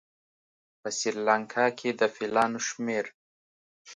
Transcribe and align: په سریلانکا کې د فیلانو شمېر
په 0.81 0.89
سریلانکا 0.99 1.65
کې 1.79 1.89
د 1.99 2.01
فیلانو 2.15 2.59
شمېر 2.67 3.05